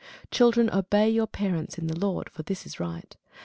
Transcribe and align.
Children, 0.31 0.71
obey 0.71 1.11
your 1.11 1.27
parents 1.27 1.77
in 1.77 1.85
the 1.85 1.95
Lord: 1.95 2.27
for 2.31 2.41
this 2.41 2.65
is 2.65 2.79
right. 2.79 3.15